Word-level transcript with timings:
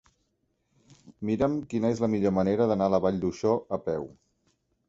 Mira'm 1.29 1.59
quina 1.73 1.93
és 1.97 2.01
la 2.05 2.11
millor 2.15 2.35
manera 2.39 2.67
d'anar 2.73 2.91
a 2.91 2.95
la 2.97 3.01
Vall 3.07 3.23
d'Uixó 3.27 3.55
a 3.79 3.81
peu. 3.91 4.13